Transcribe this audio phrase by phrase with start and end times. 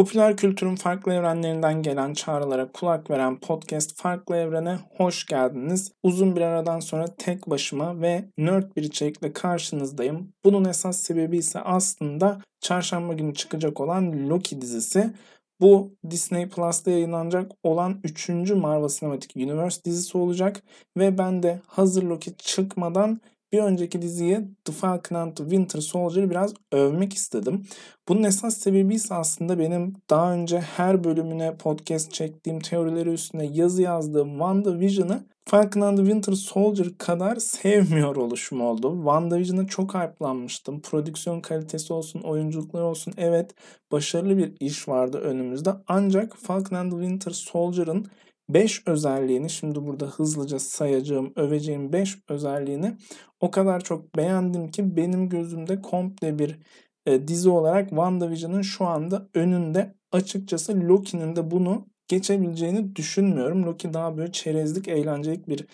[0.00, 5.92] Popüler kültürün farklı evrenlerinden gelen çağrılara kulak veren podcast Farklı Evrene hoş geldiniz.
[6.02, 10.32] Uzun bir aradan sonra tek başıma ve nerd bir içerikle karşınızdayım.
[10.44, 15.14] Bunun esas sebebi ise aslında çarşamba günü çıkacak olan Loki dizisi.
[15.60, 18.28] Bu Disney Plus'ta yayınlanacak olan 3.
[18.28, 20.62] Marvel Cinematic Universe dizisi olacak
[20.96, 23.20] ve ben de hazır Loki çıkmadan
[23.52, 27.66] bir önceki diziyi The Falcon and the Winter Soldier'ı biraz övmek istedim.
[28.08, 33.82] Bunun esas sebebi ise aslında benim daha önce her bölümüne podcast çektiğim teorileri üstüne yazı
[33.82, 38.94] yazdığım WandaVision'ı Falcon and the Winter Soldier kadar sevmiyor oluşum oldu.
[38.96, 40.80] WandaVision'a çok hype'lanmıştım.
[40.80, 43.14] Prodüksiyon kalitesi olsun, oyunculuklar olsun.
[43.16, 43.54] Evet
[43.92, 45.70] başarılı bir iş vardı önümüzde.
[45.88, 48.06] Ancak Falcon and the Winter Soldier'ın
[48.54, 52.96] 5 özelliğini şimdi burada hızlıca sayacağım, öveceğim 5 özelliğini
[53.40, 56.58] o kadar çok beğendim ki benim gözümde komple bir
[57.06, 59.94] e, dizi olarak WandaVision'ın şu anda önünde.
[60.12, 63.64] Açıkçası Loki'nin de bunu geçebileceğini düşünmüyorum.
[63.64, 65.66] Loki daha böyle çerezlik, eğlencelik bir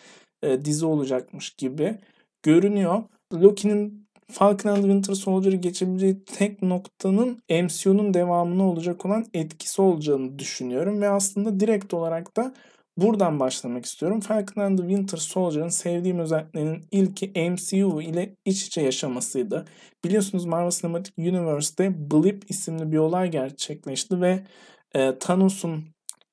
[0.42, 1.98] e, dizi olacakmış gibi
[2.42, 3.02] görünüyor.
[3.34, 11.00] Loki'nin Falcon and Winter Soldier'ı geçebileceği tek noktanın MCU'nun devamına olacak olan etkisi olacağını düşünüyorum
[11.00, 12.54] ve aslında direkt olarak da
[12.96, 14.20] buradan başlamak istiyorum.
[14.20, 19.64] Falcon and the Winter Soldier'ın sevdiğim özelliklerinin ilki MCU ile iç içe yaşamasıydı.
[20.04, 24.44] Biliyorsunuz Marvel Cinematic Universe'de Blip isimli bir olay gerçekleşti ve
[24.94, 25.84] e, Thanos'un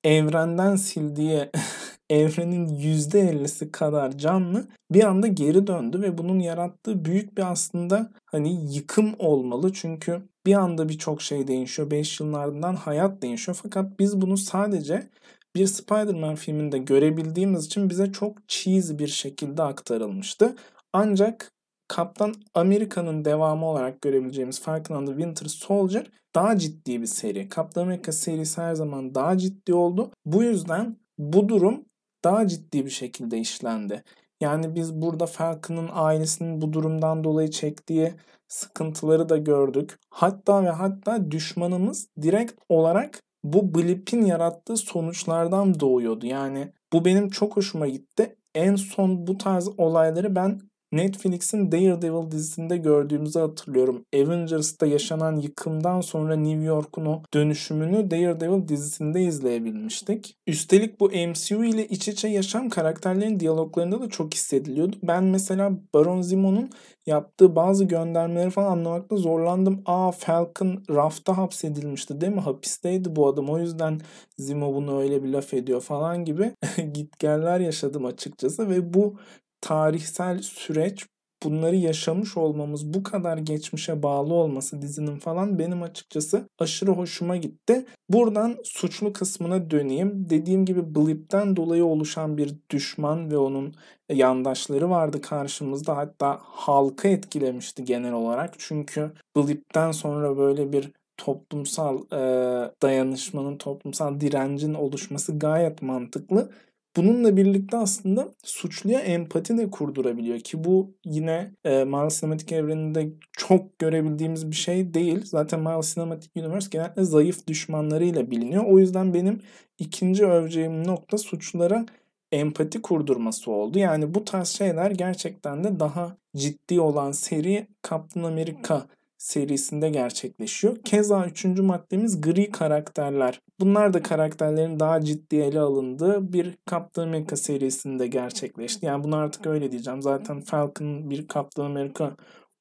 [0.03, 1.49] evrenden sildiği
[2.09, 8.75] evrenin %50'si kadar canlı bir anda geri döndü ve bunun yarattığı büyük bir aslında hani
[8.75, 9.73] yıkım olmalı.
[9.73, 11.91] Çünkü bir anda birçok şey değişiyor.
[11.91, 13.57] 5 yılın ardından hayat değişiyor.
[13.63, 15.09] Fakat biz bunu sadece
[15.55, 20.55] bir Spider-Man filminde görebildiğimiz için bize çok cheesy bir şekilde aktarılmıştı.
[20.93, 21.51] Ancak
[21.87, 27.49] Kaptan Amerika'nın devamı olarak görebileceğimiz Falcon and the Winter Soldier daha ciddi bir seri.
[27.49, 30.11] Kaptan Amerika serisi her zaman daha ciddi oldu.
[30.25, 31.85] Bu yüzden bu durum
[32.23, 34.03] daha ciddi bir şekilde işlendi.
[34.41, 38.13] Yani biz burada Falcon'ın ailesinin bu durumdan dolayı çektiği
[38.47, 39.99] sıkıntıları da gördük.
[40.09, 46.25] Hatta ve hatta düşmanımız direkt olarak bu blip'in yarattığı sonuçlardan doğuyordu.
[46.25, 48.35] Yani bu benim çok hoşuma gitti.
[48.55, 50.59] En son bu tarz olayları ben
[50.93, 54.05] Netflix'in Daredevil dizisinde gördüğümüzü hatırlıyorum.
[54.15, 60.35] Avengers'ta yaşanan yıkımdan sonra New York'un o dönüşümünü Daredevil dizisinde izleyebilmiştik.
[60.47, 64.95] Üstelik bu MCU ile iç içe yaşam karakterlerin diyaloglarında da çok hissediliyordu.
[65.03, 66.69] Ben mesela Baron Zemo'nun
[67.05, 69.81] yaptığı bazı göndermeleri falan anlamakta zorlandım.
[69.85, 72.41] Aa Falcon rafta hapsedilmişti değil mi?
[72.41, 73.49] Hapisteydi bu adam.
[73.49, 74.01] O yüzden
[74.37, 76.51] Zemo bunu öyle bir laf ediyor falan gibi
[76.93, 79.15] gitgeller yaşadım açıkçası ve bu
[79.63, 81.05] tarihsel süreç
[81.43, 87.85] bunları yaşamış olmamız bu kadar geçmişe bağlı olması dizinin falan benim açıkçası aşırı hoşuma gitti.
[88.09, 90.29] Buradan suçlu kısmına döneyim.
[90.29, 93.75] Dediğim gibi Blip'ten dolayı oluşan bir düşman ve onun
[94.09, 95.97] yandaşları vardı karşımızda.
[95.97, 98.53] Hatta halkı etkilemişti genel olarak.
[98.57, 106.51] Çünkü Blip'ten sonra böyle bir toplumsal e, dayanışmanın, toplumsal direncin oluşması gayet mantıklı.
[106.95, 113.79] Bununla birlikte aslında suçluya empati de kurdurabiliyor ki bu yine e, Marvel Cinematic evreninde çok
[113.79, 115.21] görebildiğimiz bir şey değil.
[115.25, 118.63] Zaten Marvel Cinematic Universe genelde zayıf düşmanlarıyla biliniyor.
[118.65, 119.41] O yüzden benim
[119.79, 121.85] ikinci öveceğim nokta suçlulara
[122.31, 123.79] empati kurdurması oldu.
[123.79, 128.85] Yani bu tarz şeyler gerçekten de daha ciddi olan seri Captain America
[129.23, 130.77] serisinde gerçekleşiyor.
[130.83, 133.41] Keza üçüncü maddemiz gri karakterler.
[133.59, 138.85] Bunlar da karakterlerin daha ciddi ele alındığı bir Captain America serisinde gerçekleşti.
[138.85, 140.01] Yani bunu artık öyle diyeceğim.
[140.01, 142.15] Zaten Falcon bir Captain America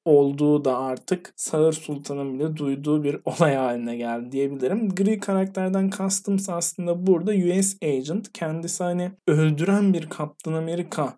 [0.04, 4.88] olduğu da artık Sağır Sultan'ın bile duyduğu bir olay haline geldi diyebilirim.
[4.88, 8.32] Gri karakterden kastımsa aslında burada US Agent.
[8.32, 11.14] Kendisi hani öldüren bir Captain America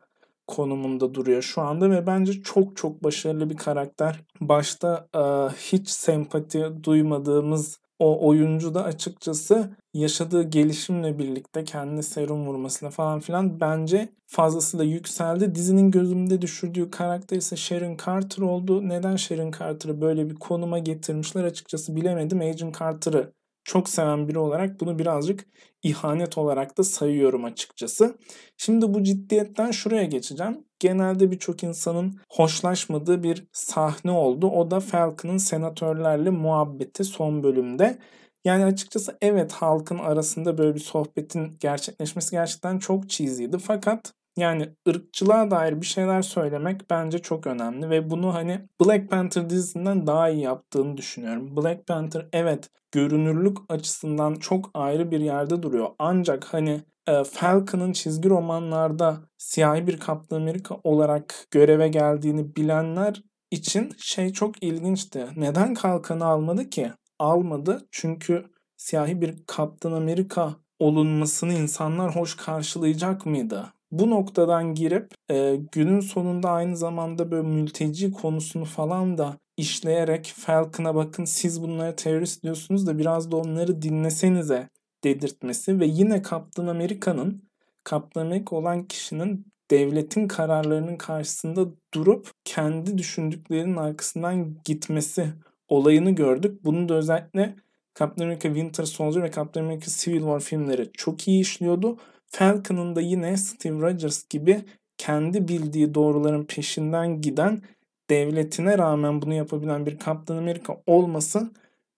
[0.47, 4.21] konumunda duruyor şu anda ve bence çok çok başarılı bir karakter.
[4.41, 5.21] Başta e,
[5.56, 13.60] hiç sempati duymadığımız o oyuncu da açıkçası yaşadığı gelişimle birlikte kendine serum vurmasıyla falan filan
[13.60, 15.54] bence fazlasıyla yükseldi.
[15.54, 18.89] Dizinin gözümde düşürdüğü karakter ise Sharon Carter oldu.
[18.89, 22.41] Neden Sharon Carter'ı böyle bir konuma getirmişler açıkçası bilemedim.
[22.41, 23.33] Agent Carter'ı
[23.65, 25.47] çok seven biri olarak bunu birazcık
[25.83, 28.19] ihanet olarak da sayıyorum açıkçası.
[28.57, 30.65] Şimdi bu ciddiyetten şuraya geçeceğim.
[30.78, 34.47] Genelde birçok insanın hoşlaşmadığı bir sahne oldu.
[34.51, 37.99] O da Falcon'ın senatörlerle muhabbeti son bölümde.
[38.45, 43.59] Yani açıkçası evet halkın arasında böyle bir sohbetin gerçekleşmesi gerçekten çok cheesy'ydi.
[43.59, 49.51] Fakat Yani ırkçılığa dair bir şeyler söylemek bence çok önemli ve bunu hani Black Panther
[49.51, 51.57] dizisinden daha iyi yaptığını düşünüyorum.
[51.57, 55.89] Black Panther evet görünürlük açısından çok ayrı bir yerde duruyor.
[55.98, 63.92] Ancak hani e, Falcon'ın çizgi romanlarda siyahi bir Kaptan Amerika olarak göreve geldiğini bilenler için
[63.98, 65.27] şey çok ilginçti.
[65.37, 66.92] Neden kalkanı almadı ki?
[67.19, 68.45] Almadı çünkü
[68.77, 73.72] siyahi bir Kaptan Amerika olunmasını insanlar hoş karşılayacak mıydı?
[73.94, 80.94] Bu noktadan girip e, günün sonunda aynı zamanda böyle mülteci konusunu falan da işleyerek Falcon'a
[80.94, 84.68] bakın siz bunlara terörist diyorsunuz da biraz da onları dinlesenize
[85.04, 87.42] dedirtmesi ve yine Kaptan Amerika'nın
[87.84, 95.26] Kaptan Amerika olan kişinin devletin kararlarının karşısında durup kendi düşündüklerinin arkasından gitmesi
[95.68, 96.64] olayını gördük.
[96.64, 97.56] Bunu da özellikle
[97.98, 101.98] Captain America Winter Soldier ve Captain America Civil War filmleri çok iyi işliyordu.
[102.34, 104.60] Falcon'ın da yine Steve Rogers gibi
[104.98, 107.63] kendi bildiği doğruların peşinden giden
[108.10, 111.51] devletine rağmen bunu yapabilen bir Captain America olması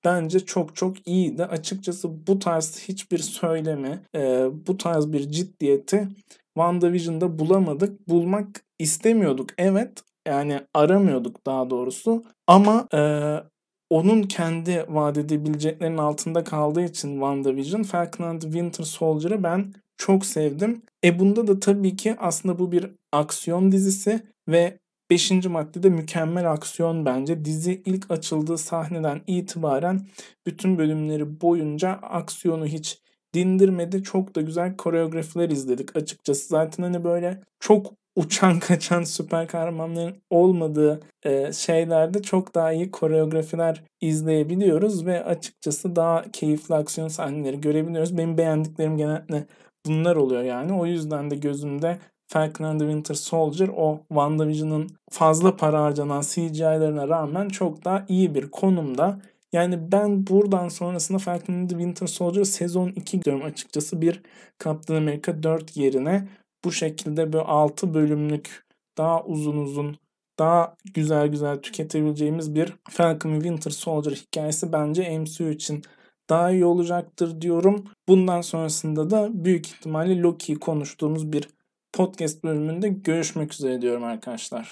[0.05, 1.45] bence çok çok iyiydi.
[1.45, 6.09] Açıkçası bu tarz hiçbir söylemi, e, bu tarz bir ciddiyeti
[6.55, 8.09] WandaVision'da bulamadık.
[8.09, 8.47] Bulmak
[8.79, 10.03] istemiyorduk evet.
[10.27, 12.25] Yani aramıyorduk daha doğrusu.
[12.47, 13.01] Ama e,
[13.91, 20.83] onun kendi vaat edebileceklerinin altında kaldığı için WandaVision, Falcon and Winter Soldier'ı ben çok sevdim.
[21.05, 24.79] E bunda da tabii ki aslında bu bir aksiyon dizisi ve
[25.11, 25.31] 5.
[25.31, 27.45] maddede mükemmel aksiyon bence.
[27.45, 30.09] Dizi ilk açıldığı sahneden itibaren
[30.47, 33.01] bütün bölümleri boyunca aksiyonu hiç
[33.35, 34.03] dindirmedi.
[34.03, 36.49] Çok da güzel koreografiler izledik açıkçası.
[36.49, 43.83] Zaten hani böyle çok uçan kaçan süper kahramanların olmadığı e, şeylerde çok daha iyi koreografiler
[44.01, 48.19] izleyebiliyoruz ve açıkçası daha keyifli aksiyon sahneleri görebiliyoruz.
[48.19, 49.47] Benim beğendiklerim genelde
[49.87, 50.73] bunlar oluyor yani.
[50.73, 51.99] O yüzden de gözümde
[52.29, 58.35] Falcon and the Winter Soldier o WandaVision'ın fazla para harcanan CGI'lerine rağmen çok daha iyi
[58.35, 59.21] bir konumda.
[59.53, 64.23] Yani ben buradan sonrasında Falcon and the Winter Soldier sezon 2 diyorum açıkçası bir
[64.65, 66.29] Captain America 4 yerine
[66.65, 68.67] bu şekilde böyle 6 bölümlük
[68.99, 69.97] daha uzun uzun
[70.39, 75.83] daha güzel güzel tüketebileceğimiz bir Falcon Winter Soldier hikayesi bence MCU için
[76.31, 77.85] daha iyi olacaktır diyorum.
[78.09, 81.49] Bundan sonrasında da büyük ihtimalle Loki'yi konuştuğumuz bir
[81.93, 84.65] podcast bölümünde görüşmek üzere diyorum arkadaşlar.